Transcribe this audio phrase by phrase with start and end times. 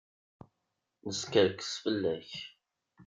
[1.05, 2.29] Neskerkes fell-ak.